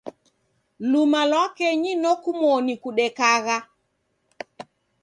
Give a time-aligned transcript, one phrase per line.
[0.91, 3.57] Lumalwakenyi nokumoni kudekagha